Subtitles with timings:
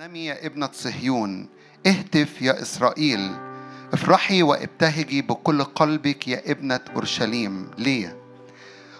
[0.00, 1.48] يا ابنة صهيون
[1.86, 3.30] اهتف يا إسرائيل
[3.92, 7.70] افرحي وابتهجي بكل قلبك يا ابنة أورشليم.
[7.78, 8.16] ليه؟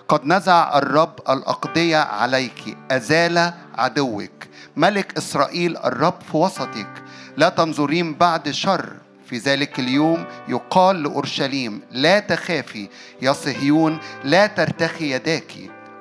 [0.08, 4.30] قد نزع الرب الأقضية عليك أزال عدوك.
[4.76, 7.02] ملك إسرائيل الرب في وسطك
[7.36, 8.96] لا تنظرين بعد شر.
[9.26, 12.88] في ذلك اليوم يقال لأورشليم لا تخافي
[13.22, 15.52] يا صهيون لا ترتخي يداك.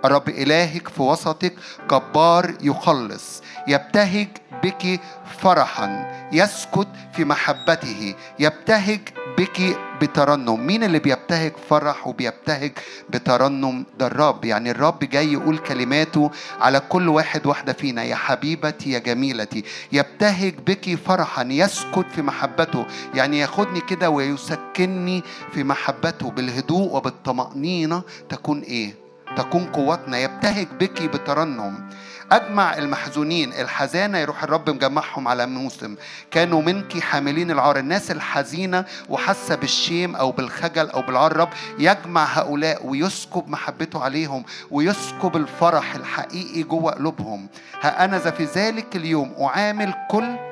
[0.06, 1.54] الرب إلهك في وسطك
[1.92, 3.42] جبار يخلص.
[3.70, 4.28] يبتهج
[4.64, 5.00] بك
[5.40, 5.90] فرحا
[6.32, 9.00] يسكت في محبته يبتهج
[9.38, 10.68] بك بترنم.
[10.68, 12.72] مين اللي بيبتهج فرح وبيبتهج
[13.10, 14.46] بترنم؟ ده الرب.
[14.46, 18.04] يعني الرب جاي يقول كلماته على كل واحد واحدة فينا.
[18.04, 22.86] يا حبيبتي يا جميلتي يبتهج بك فرحا يسكت في محبته.
[23.14, 25.24] يعني ياخدني كده ويسكنني
[25.54, 26.32] في محبته.
[26.32, 31.90] بالهدوء وبالطمأنينة تكون إيه؟ تكون قوتنا يبتهج بك بترنم.
[32.32, 35.96] أجمع المحزونين الحزانة يروح الرب مجمعهم على موسم.
[36.32, 37.78] كانوا منك حاملين العار.
[37.78, 41.32] الناس الحزينة وحاسة بالشيم أو بالخجل أو بالعار.
[41.32, 47.48] الرب يجمع هؤلاء ويسكب محبته عليهم ويسكب الفرح الحقيقي جوه قلوبهم.
[47.82, 50.49] ها أنا في ذلك اليوم أعامل كل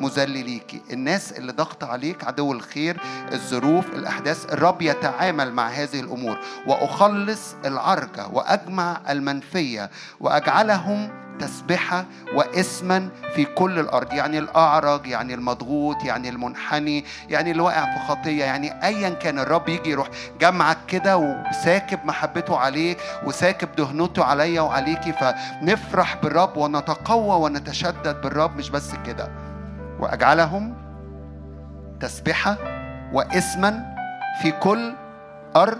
[0.00, 3.00] مذلليكي الناس اللي ضغط عليك عدو الخير
[3.32, 6.38] الظروف الأحداث الرب يتعامل مع هذه الأمور.
[6.66, 9.90] وأخلص العرجة وأجمع المنفية
[10.20, 14.12] وأجعلهم تسبحة واسما في كل الأرض.
[14.12, 19.68] يعني الأعرج يعني المضغوط يعني المنحني يعني اللي واقع في خطية يعني أيا كان الرب
[19.68, 20.08] يجي يروح
[20.40, 25.12] جمعك كده وساكب محبته عليك وساكب دهنته عليا وعليكي.
[25.12, 28.56] فنفرح بالرب ونتقوى ونتشدد بالرب.
[28.56, 29.47] مش بس كده.
[30.00, 30.74] وأجعلهم
[32.00, 32.56] تسبحة
[33.12, 33.94] واسما
[34.42, 34.94] في كل
[35.56, 35.78] أرض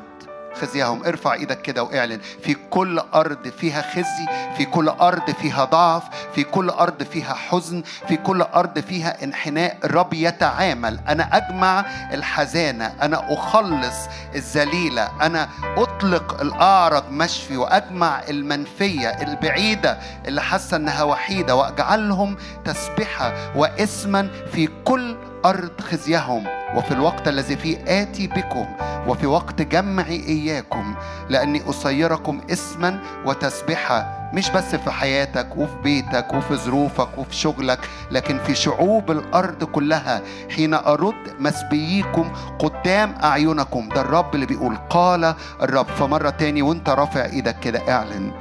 [0.62, 2.20] خزيهم ارفع إيدك كده واعلن.
[2.42, 6.03] في كل أرض فيها خزي في كل أرض فيها ضعف
[6.34, 9.77] في كل أرض فيها حزن في كل أرض فيها انحناء.
[9.84, 11.00] الرب يتعامل.
[11.09, 13.97] أنا أجمع الحزانة أنا أخلص
[14.34, 24.31] الذليلة أنا أطلق الاعرج مشفي وأجمع المنفية البعيدة اللي حاسة إنها وحيدة وأجعلهم تسبحه واسما
[24.53, 26.44] في كل أرض خزيهم
[26.75, 28.66] وفي الوقت الذي فيه آتي بكم
[29.06, 30.94] وفي وقت جمعي إياكم
[31.28, 37.78] لأني أصيركم اسما وتسبحة مش بس في حياتك وفي بيتك وفي ظروفك وفي شغلك
[38.10, 40.22] لكن في شعوب الأرض كلها
[40.56, 47.25] حين أرد مسبييكم قدام أعينكم ده الرب اللي بيقول قال الرب فمرة تاني وانت رافع
[47.25, 48.32] إيدك كده اعلن.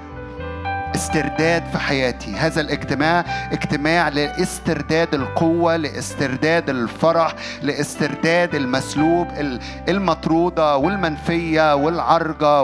[0.96, 2.36] استرداد في حياتي.
[2.36, 9.28] هذا الاجتماع اجتماع لاسترداد القوة لاسترداد الفرح لاسترداد المسلوب
[9.90, 12.62] المطرودة والمنفية والعرجة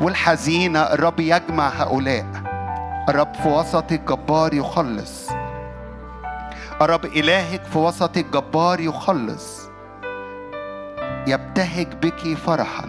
[0.00, 0.80] والحزينة.
[0.82, 2.26] الرب يجمع هؤلاء.
[3.08, 5.28] الرب في وسطك جبار يخلص.
[6.82, 9.68] الرب إلهك في وسطك جبار يخلص.
[11.26, 12.88] يبتهج بك فرحا.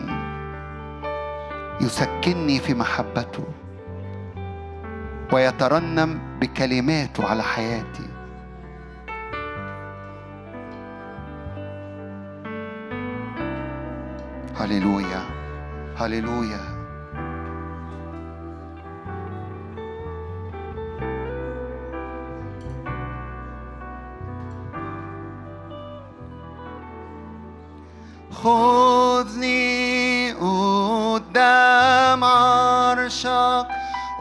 [1.82, 3.44] يسكنني في محبته.
[5.34, 8.10] ويترنم بكلماته على حياتي.
[14.60, 15.22] هللويا
[15.98, 16.76] هللويا.
[28.32, 33.68] خذني قدام عرشك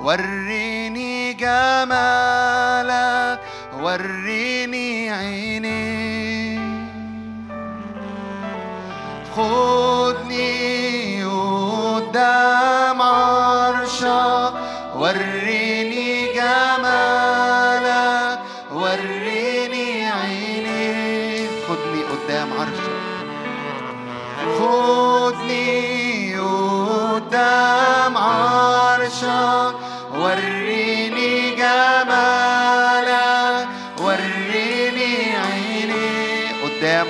[0.04, 3.40] وريني جمالك
[3.80, 6.58] وريني عيني.
[9.36, 9.93] خدني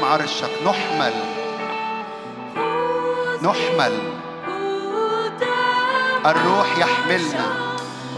[0.05, 0.51] عرشك.
[0.67, 1.13] نحمل.
[3.43, 3.99] نحمل.
[6.27, 7.47] الروح يحملنا.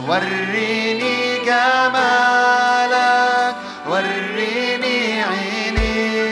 [0.09, 3.57] وريني جمالك.
[3.89, 6.27] وريني عيني.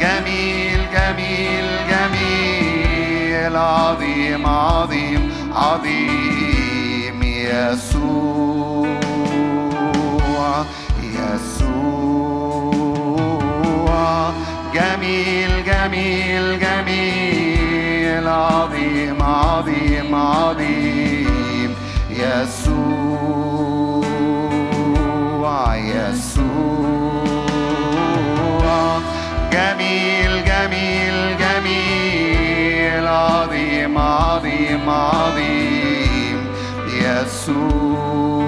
[0.00, 3.56] جميل جميل جميل.
[3.56, 7.22] عظيم عظيم عظيم.
[7.22, 8.41] يسوع.
[14.74, 21.74] جميل جميل جميل عظيم عظيم عظيم.
[22.10, 22.56] يسوع
[25.76, 26.52] يسوع.
[29.52, 36.46] جميل جميل جميل عظيم عظيم عظيم.
[37.02, 38.41] يسوع.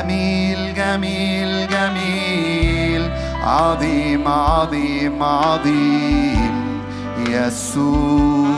[0.00, 3.10] جميل جميل جميل.
[3.42, 6.82] عظيم عظيم عظيم.
[7.28, 8.48] يسوع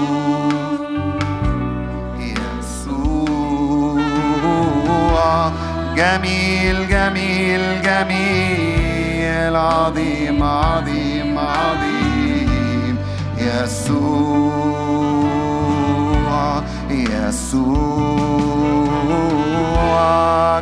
[2.19, 3.12] يسوع.
[5.97, 9.56] جميل جميل جميل.
[9.56, 12.99] عظيم عظيم عظيم.
[13.39, 14.23] يسوع
[16.91, 18.62] يسوع.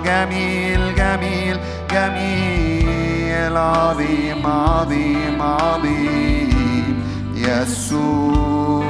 [0.05, 1.57] جميل جميل
[1.91, 7.03] جميل عظيم عظيم عظيم.
[7.35, 8.81] يسوع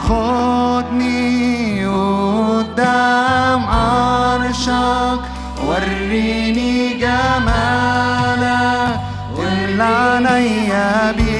[0.07, 5.19] خدني قدام عرشك.
[5.67, 8.43] وريني جمالك
[9.37, 11.32] قل عليا بي.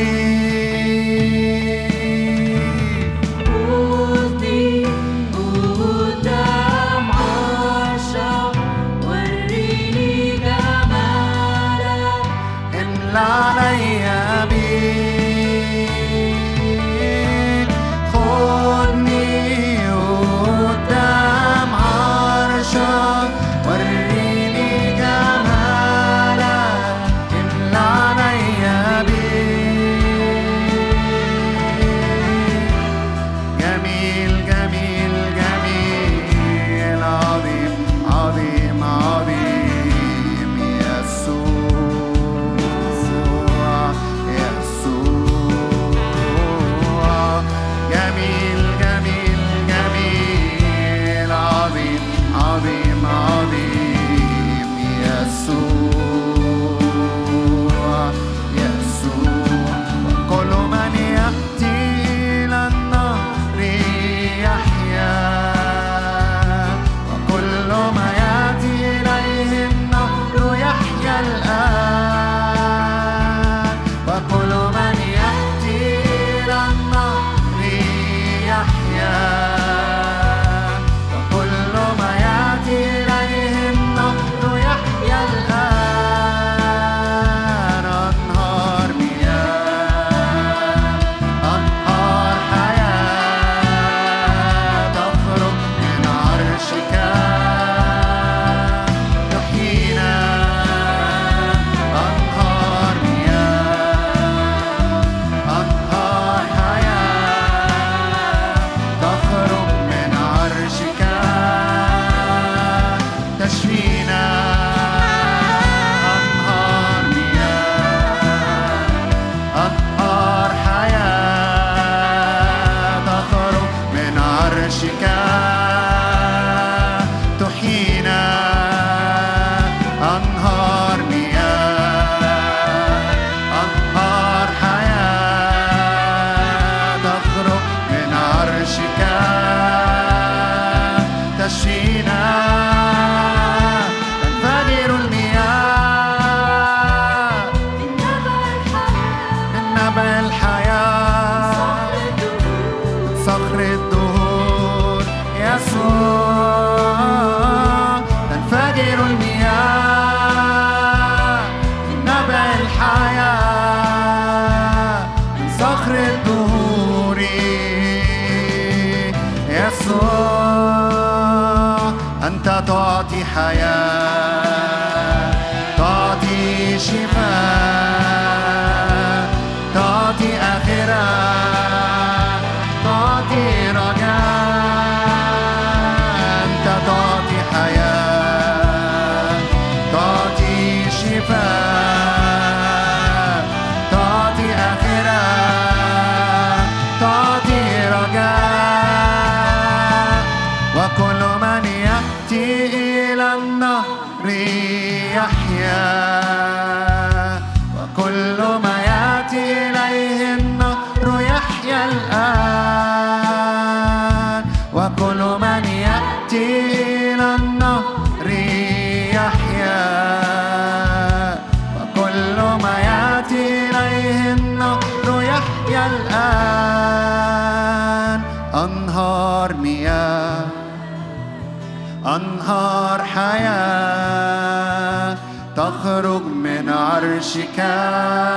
[237.64, 238.33] عرشك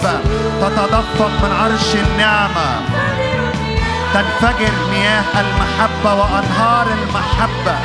[0.00, 0.20] محبة
[0.60, 2.80] تتدفق من عرش النعمة.
[4.14, 7.76] تنفجر مياه المحبة وأنهار المحبة.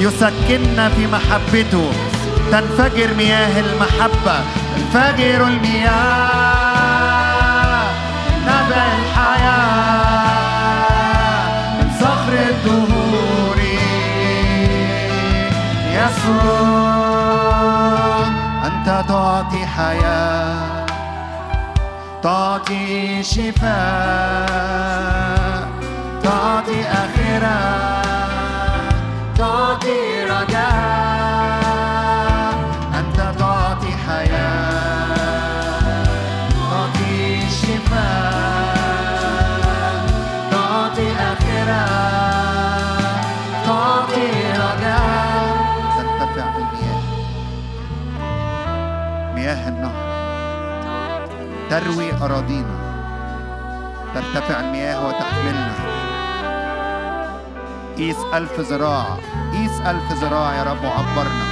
[0.00, 1.92] يسكننا في محبته.
[2.52, 4.40] تنفجر مياه المحبة.
[4.76, 6.51] تنفجر المياه.
[22.62, 24.52] تعطي شفاء
[26.22, 27.58] تعطي آخرة
[29.38, 31.32] تعطي رجاء
[32.98, 35.12] أنت تعطي حياة
[36.50, 38.32] تعطي شفاء
[40.50, 41.86] تعطي آخرة
[43.66, 45.52] تعطي رجاء.
[45.96, 47.02] ترتفع المياه.
[49.34, 50.02] مياه النهر.
[51.70, 52.76] تروي أراضينا.
[54.14, 55.74] ترتفع المياه وتحملنا.
[57.96, 59.06] قيس ألف ذراع
[59.52, 61.46] قيس ألف ذراع يا رب وعبرنا.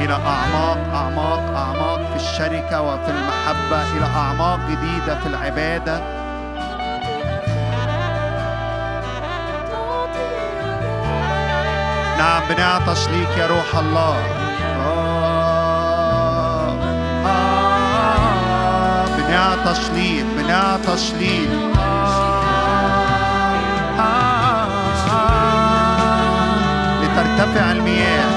[0.00, 3.82] إلى أعماق أعماق أعماق في الشركة وفي المحبة.
[3.96, 6.00] إلى أعماق جديدة في العبادة.
[12.18, 14.41] نعم بنعطش ليك يا روح الله.
[19.32, 21.12] آه، بنعطش ليك بنعطش
[23.98, 24.66] آه،
[25.10, 25.46] آه،
[27.02, 28.30] لترتفع المياه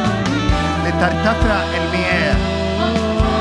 [0.85, 2.35] لترتفع المياه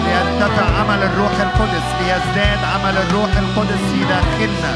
[0.04, 4.74] ليرتفع عمل الروح القدس ليزداد عمل الروح القدس في داخلنا.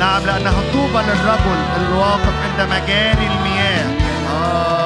[0.00, 3.86] نعم لأنها طوبى للرجل الواقف عند مجاري المياه.
[4.20, 4.79] أنهار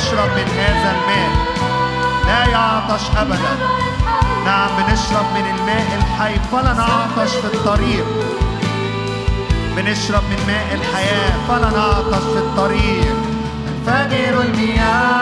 [0.00, 1.30] للمرأة من هذا الماء.
[2.26, 3.54] لا يعطش أبدا.
[4.46, 6.34] نعم بنشرب من الماء الحي.
[6.52, 8.04] فلا نعطش في الطريق.
[9.76, 11.32] بنشرب من ماء الحياة.
[11.48, 13.14] فلا نعطش في الطريق.
[13.86, 15.19] تنفجر المياه.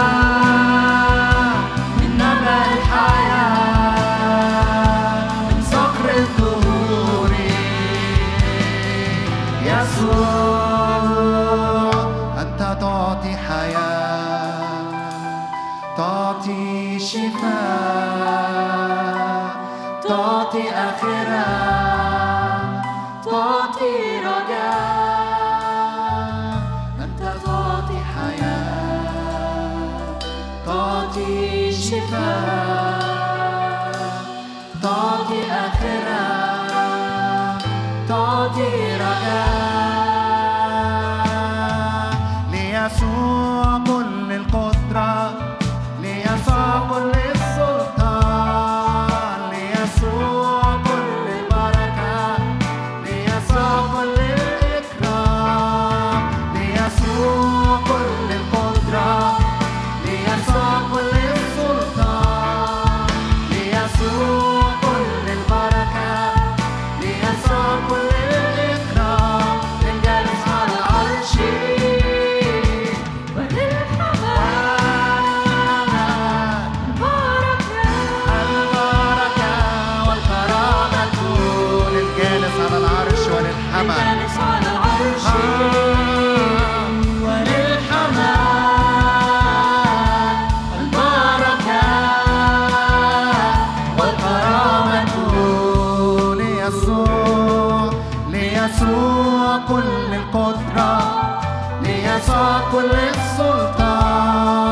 [102.79, 104.69] كل السلطان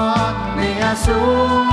[0.58, 1.65] يسوع.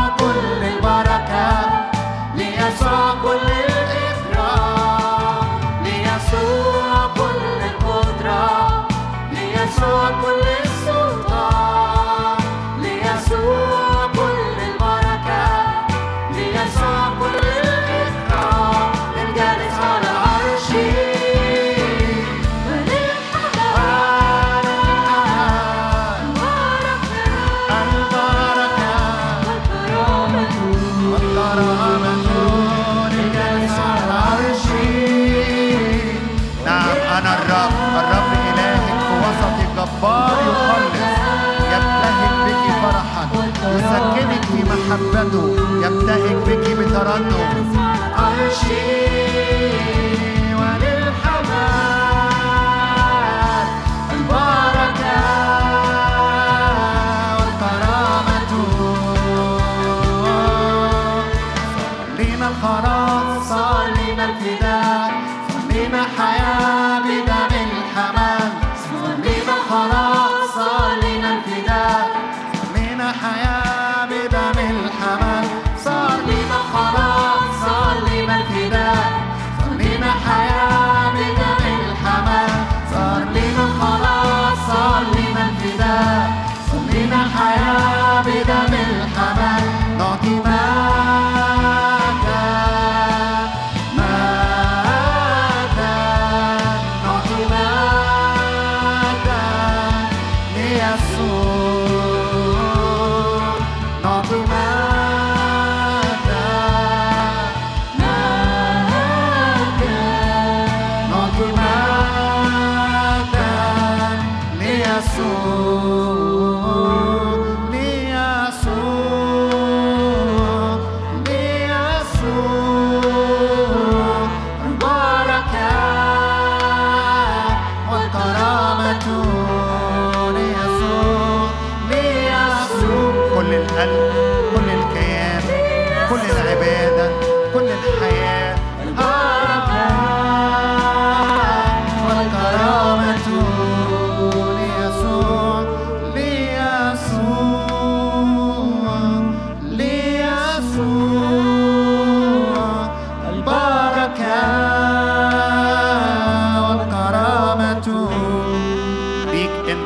[64.53, 65.09] علينا
[65.50, 66.43] فمن حياتنا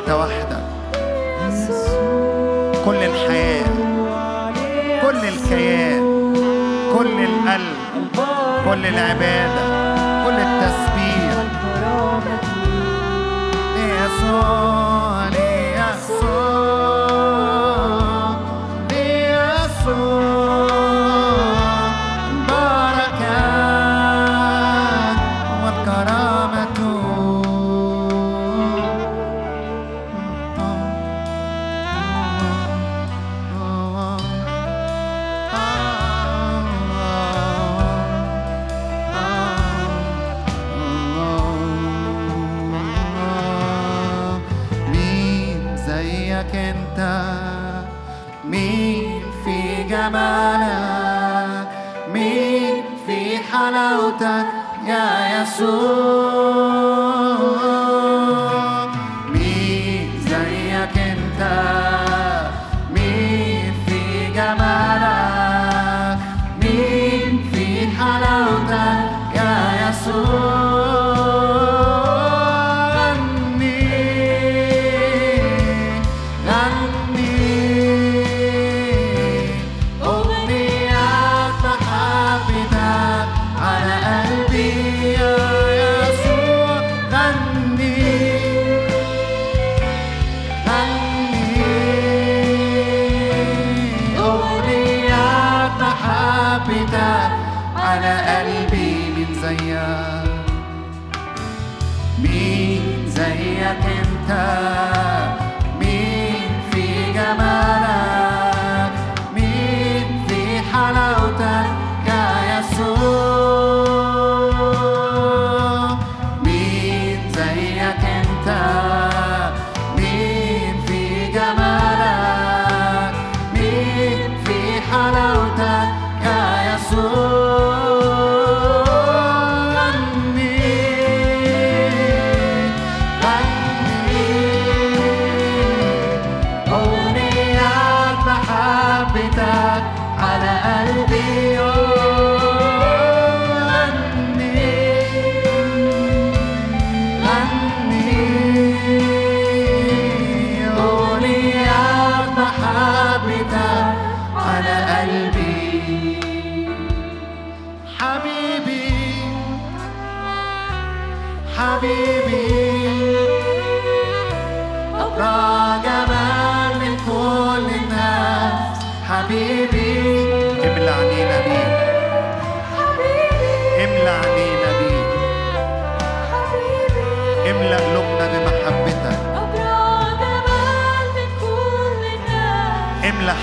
[0.08, 0.62] أنت وحدك.
[2.84, 3.64] كل الحياة
[5.02, 6.02] كل الكيان
[6.98, 7.78] كل القلب
[8.64, 9.67] كل العبادة.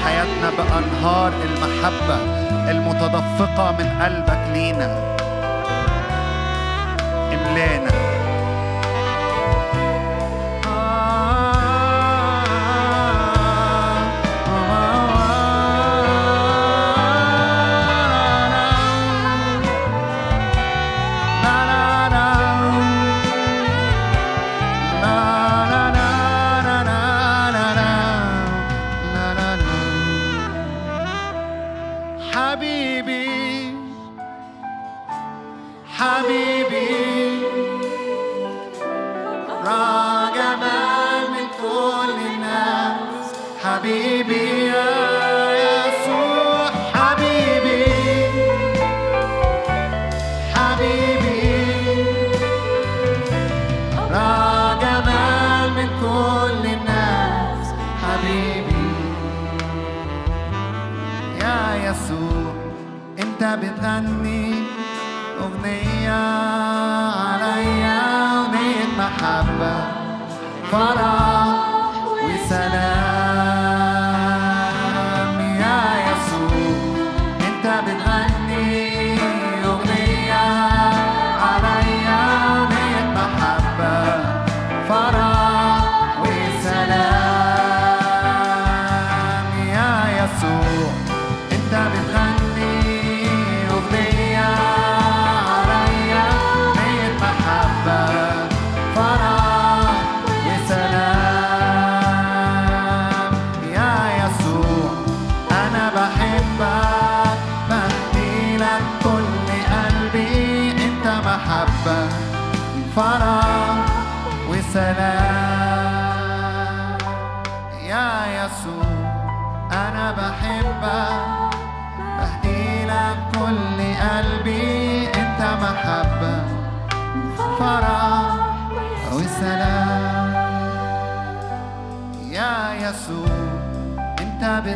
[0.05, 2.17] حياتنا بأنهار المحبة
[2.71, 5.14] المتدفقة من قلبك لينا.
[70.71, 71.24] فرح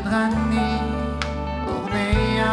[0.10, 0.82] أنت بتغني
[1.68, 2.44] أغنية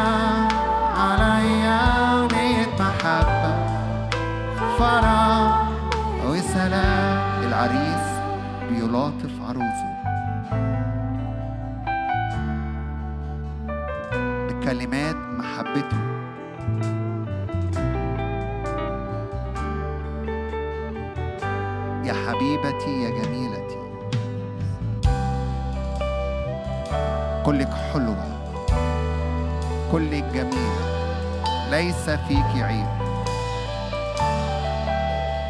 [0.97, 1.81] عليا
[2.13, 3.57] أغنية محبة.
[4.79, 5.69] فرح
[6.27, 8.07] وسلام العريس
[8.71, 9.91] بيلاطف عروسه.
[14.49, 16.01] بكلمات محبته.
[22.05, 23.76] يا حبيبتي يا جميلتي.
[27.47, 28.17] كلك حلوة
[29.93, 30.87] كلك جميلة
[31.71, 32.87] ليس فيك عيب.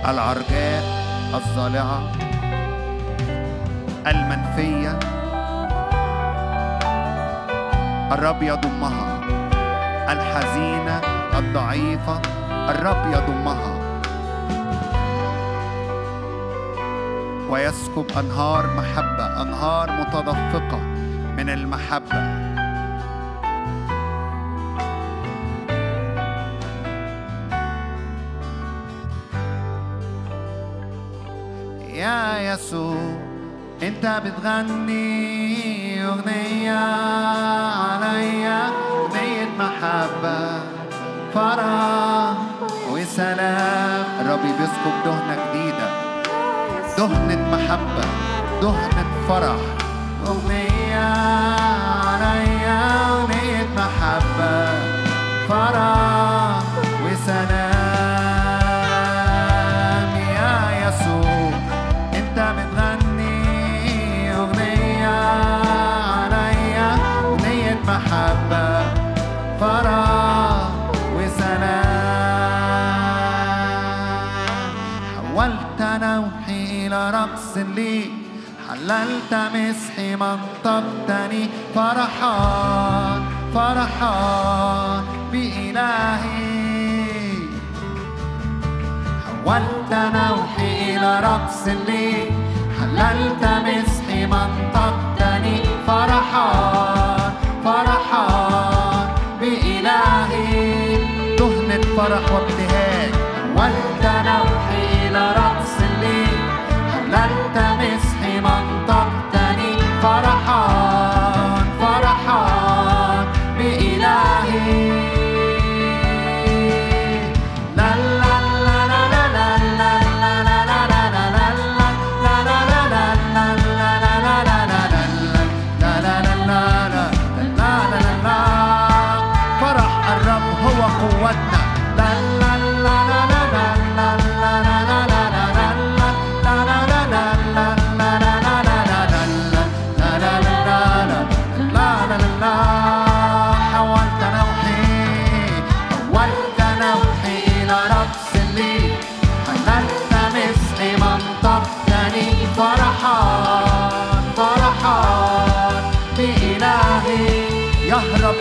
[0.08, 0.82] العرجاء
[1.34, 2.12] الضالعة
[4.06, 4.98] المنفية
[8.12, 9.20] الرب يضمها
[10.12, 11.00] الحزينة
[11.38, 12.20] الضعيفة
[12.70, 13.76] الرب يضمها
[17.50, 20.65] ويسكب أنهار محبة أنهار متدفقة
[21.86, 22.46] من المحبة.
[31.94, 32.96] يا يسوع
[33.82, 36.78] انت بتغني أغنية
[37.68, 40.60] عليا أغنية محبة
[41.34, 42.36] فرح
[42.90, 44.04] وسلام.
[44.20, 45.88] الرب بيسكب دهنة جديدة
[46.98, 48.04] دهنة محبة
[48.62, 49.56] دهنة فرح.
[50.26, 51.55] أغنية
[54.36, 54.68] محبة
[55.48, 56.62] فرح
[57.04, 57.66] وسلام
[60.36, 60.54] يا
[60.88, 61.50] يسوع.
[83.54, 86.66] فرحا بإلهي.
[89.44, 92.30] حولت نوحي إلى رقص لي.
[92.78, 95.60] حللت مسحي منطقتني.
[95.86, 96.50] فرحا
[97.64, 98.26] فرحا
[99.40, 100.96] بإلهي.
[101.38, 103.12] دهنة فرح وابتهاج.
[103.56, 106.26] حولت نوحي إلى رقص لي.
[106.92, 108.15] حللت مسحي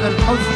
[0.08, 0.56] الحزن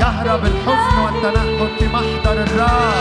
[0.00, 2.99] يهرب الحزن والتنهد في محضر الرب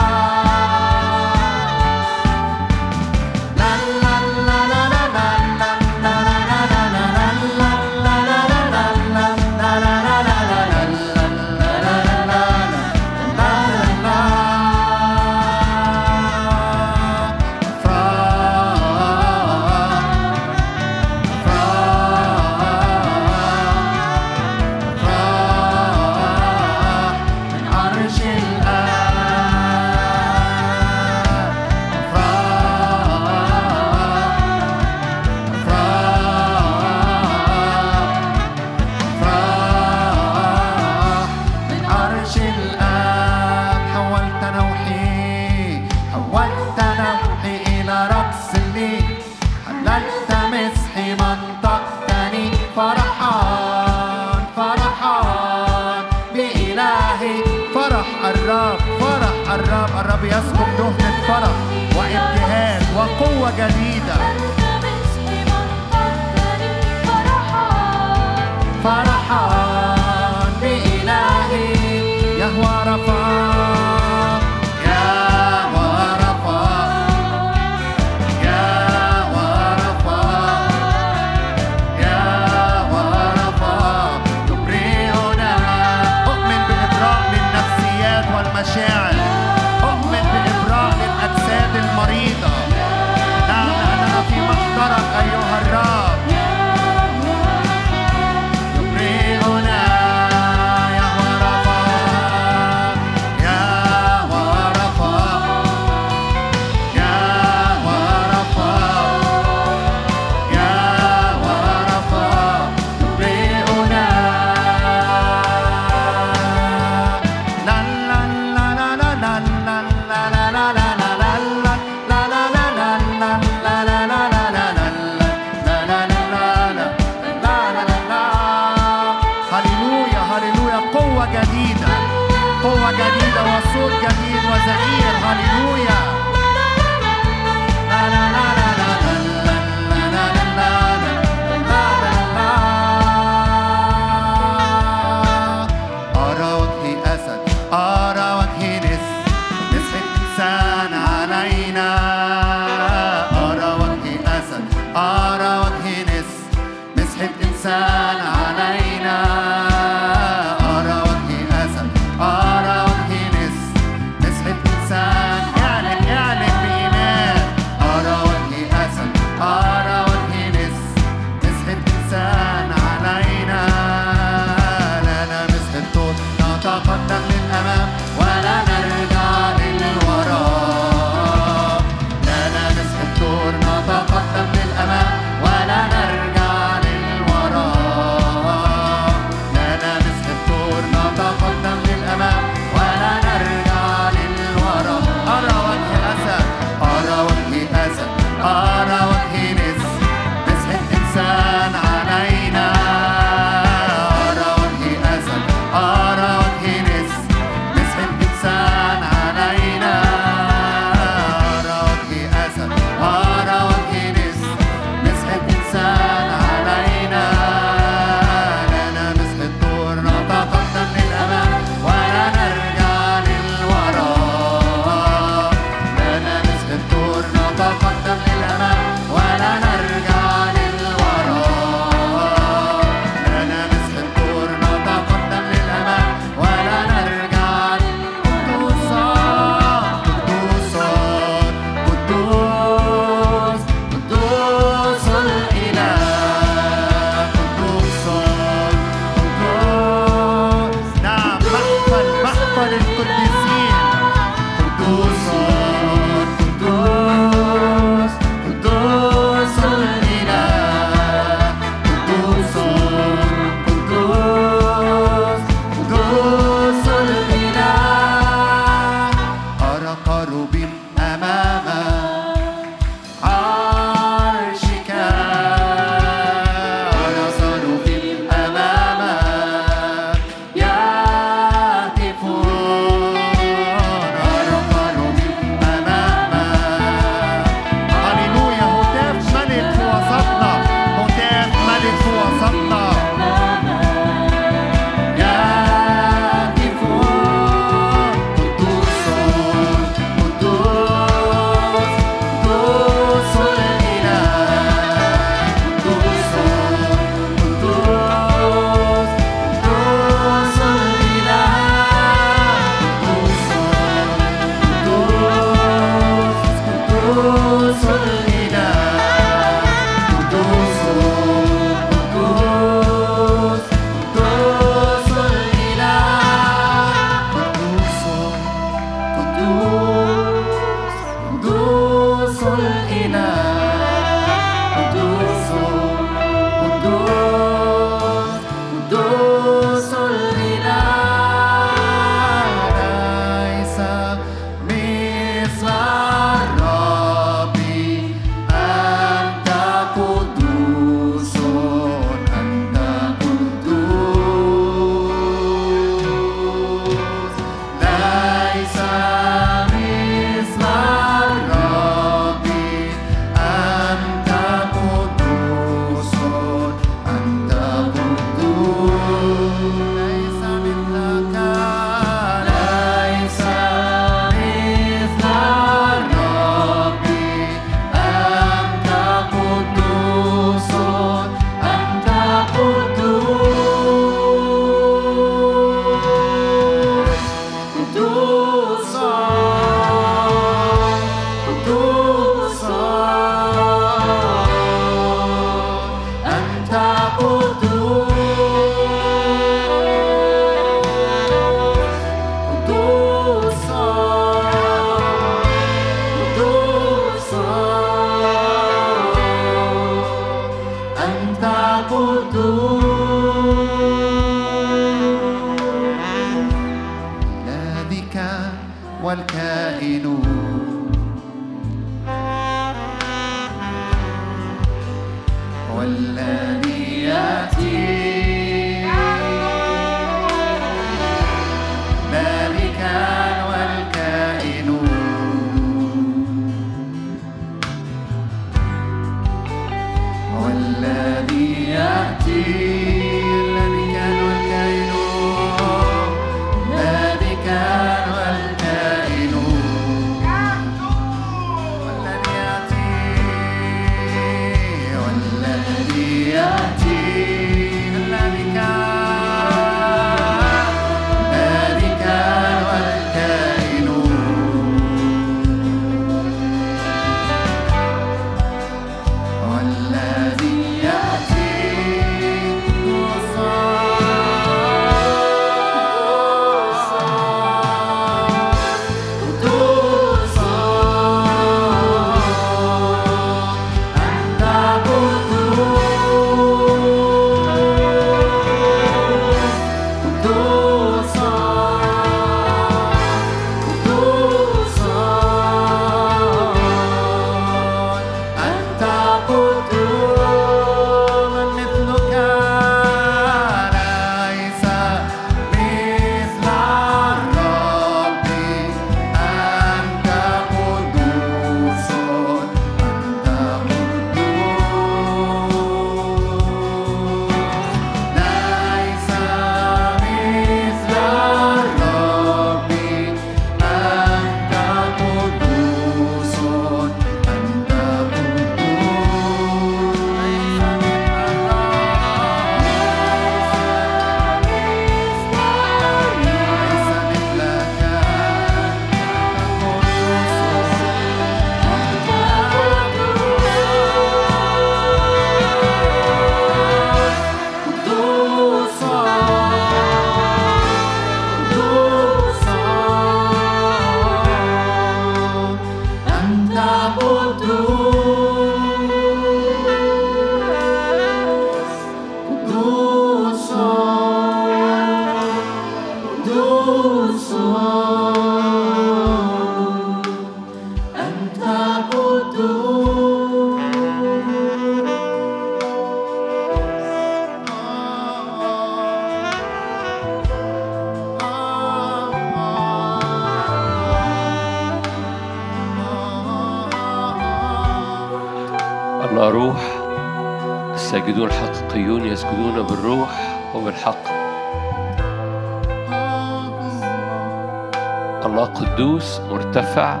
[598.74, 600.00] قدوس مرتفع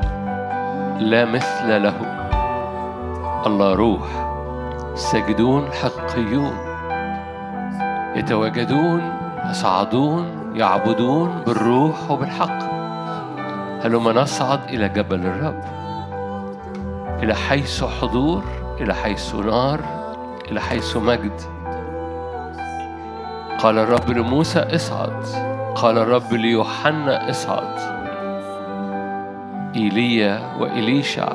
[0.98, 1.94] لا مثل له.
[3.46, 4.06] الله روح
[4.92, 6.52] الساجدون حقيقيون
[8.16, 9.02] يتواجدون
[9.50, 12.58] يصعدون يعبدون بالروح وبالحق.
[13.84, 15.62] هلما نصعد إلى جبل الرب؟
[17.22, 18.42] إلى حيث حضور
[18.80, 19.80] إلى حيث نار
[20.50, 21.40] إلى حيث مجد.
[23.58, 25.24] قال الرب لموسى اصعد.
[25.74, 27.93] قال الرب ليوحنا اصعد.
[29.84, 31.28] إيليا وإليشع.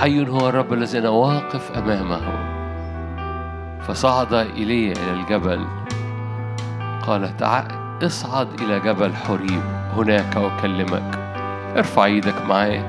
[0.00, 2.20] حي هو الرب الذي أنا واقف أمامه.
[3.86, 5.66] فصعد إيليا إلى الجبل.
[7.06, 7.66] قال تعال
[8.06, 9.62] اصعد إلى جبل حريم
[9.96, 11.18] هناك أكلمك.
[11.76, 12.84] ارفع إيدك معايا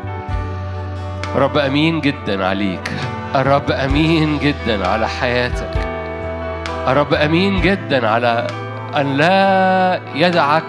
[1.35, 2.91] رب أمين جدا عليك.
[3.35, 5.73] الرب أمين جدا على حياتك.
[6.87, 8.47] الرب أمين جدا على
[8.97, 10.63] أن لا يدعك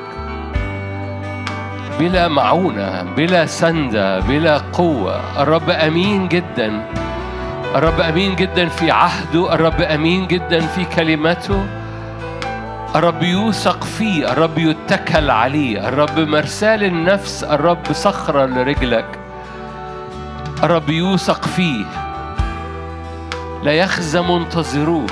[1.98, 5.42] بلا معونة بلا سندة بلا قوة.
[5.42, 6.86] الرب أمين جدا.
[7.74, 11.66] الرب أمين جدا في عهده الرب أمين جدا في كلمته.
[12.94, 15.88] الرب يوثق فيه الرب يتكل عليه.
[15.88, 19.18] الرب مرسال النفس الرب صخرة لرجلك.
[20.62, 21.84] الرب يوثق فيه.
[23.62, 25.06] لا يخزى منتظروه.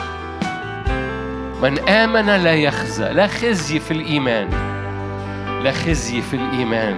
[1.63, 3.13] من آمن لا يخزى.
[3.13, 4.72] لا خزي في الإيمان.
[5.63, 6.97] لا خزي في الإيمان.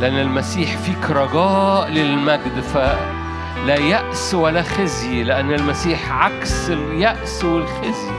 [0.00, 8.12] لأن المسيح فيك رجاء للمجد فلا يأس ولا خزي لأن المسيح عكس اليأس والخزي.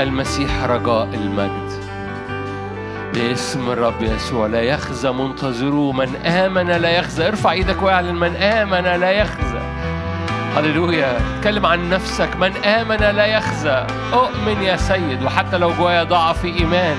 [0.00, 1.84] المسيح رجاء المجد.
[3.14, 7.28] باسم الرب يسوع لا يخزى منتظروه من آمن لا يخزى.
[7.28, 9.73] ارفع إيدك وأعلن من آمن لا يخزى.
[10.56, 11.18] هللويا.
[11.38, 12.36] اتكلم عن نفسك.
[12.36, 13.86] من آمن لا يخزى.
[14.12, 15.22] أؤمن يا سيد.
[15.22, 16.96] وحتى لو جوايا ضعف إيمان.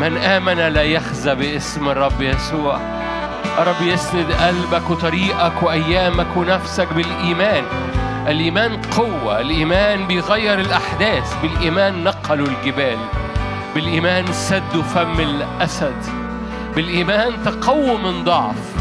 [0.00, 2.78] من آمن لا يخزى باسم الرب يسوع.
[3.58, 7.64] رب يسند قلبك وطريقك وأيامك ونفسك بالإيمان.
[8.28, 9.40] الإيمان قوة.
[9.40, 11.34] الإيمان بيغير الأحداث.
[11.42, 12.98] بالإيمان نقلوا الجبال.
[13.74, 16.02] بالإيمان سدوا فم الأسد.
[16.76, 18.72] بالإيمان تقووا من ضعف.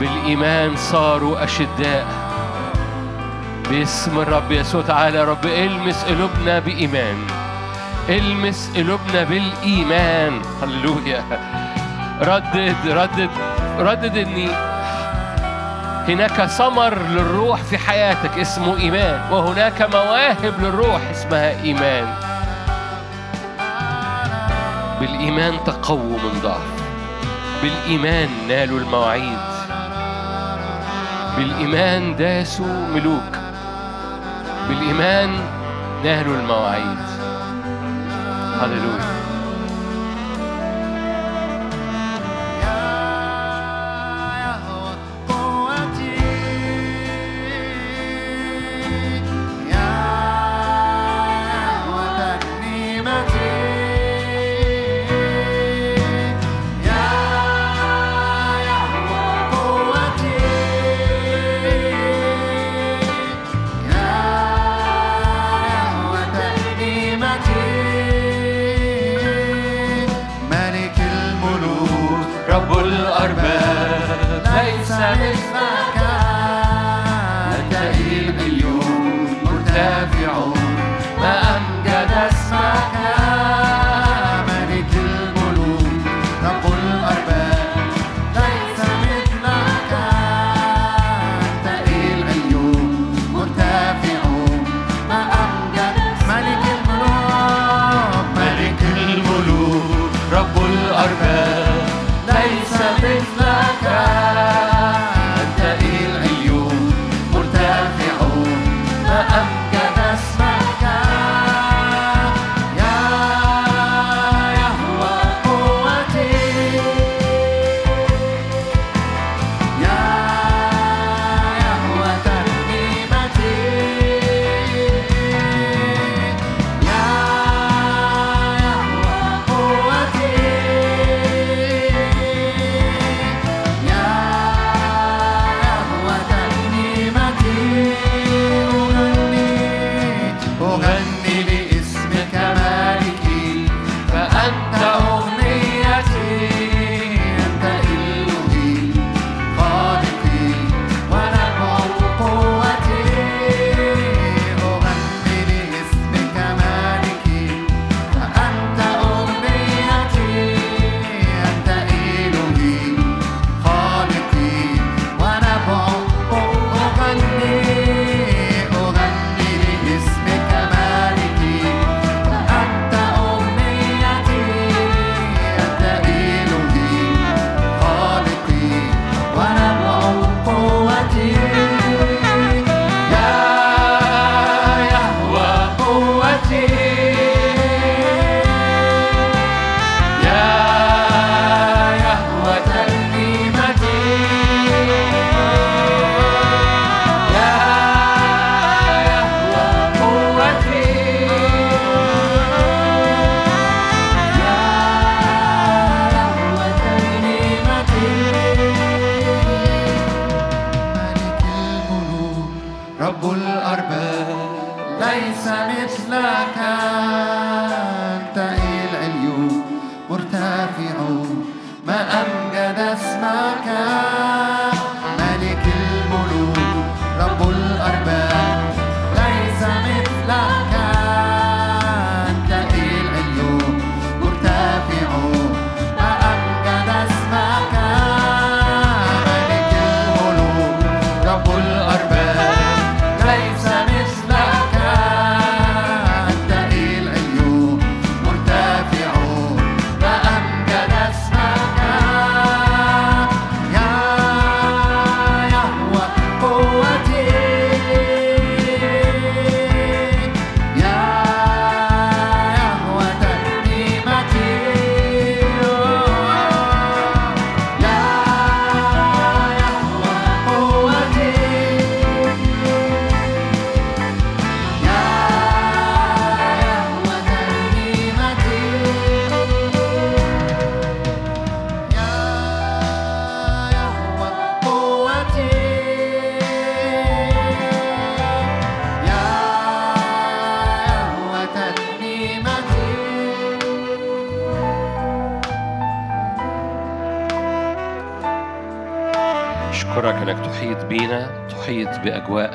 [0.00, 2.29] بالإيمان صاروا أشداء.
[3.70, 5.46] باسم الرب يسوع تعالى يا رب.
[5.46, 7.16] المس قلوبنا بإيمان.
[8.08, 10.42] المس قلوبنا بالإيمان.
[10.62, 11.24] هللويا.
[12.22, 13.30] ردد ردد
[13.78, 14.48] ردد إني
[16.08, 22.14] هناك ثمر للروح في حياتك اسمه إيمان وهناك مواهب للروح اسمها إيمان.
[25.00, 26.70] بالإيمان تقووا من ضعف
[27.62, 29.38] بالإيمان نالوا المواعيد.
[31.36, 33.39] بالإيمان داسوا ملوك.
[34.70, 35.30] بالإيمان
[36.04, 36.98] نالوا المواعيد.
[38.60, 39.19] هللويا.
[73.00, 75.89] الأرباب ليس مثلك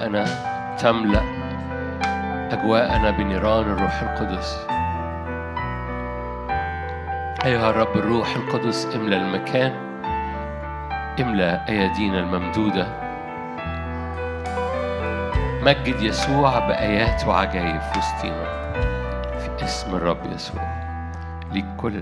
[0.05, 1.21] بأجواءنا تملأ
[2.51, 4.57] أجواءنا بنيران الروح القدس.
[7.45, 9.71] أيها الرب الروح القدس املأ المكان
[11.19, 12.87] املأ أيادينا الممدودة.
[15.61, 18.45] مجد يسوع بآيات وعجائب في وسطينا.
[19.37, 20.63] في اسم الرب يسوع
[21.51, 21.95] ليك كل